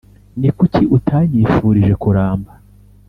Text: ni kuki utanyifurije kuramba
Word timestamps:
ni 0.39 0.49
kuki 0.57 0.83
utanyifurije 0.97 1.93
kuramba 2.01 2.51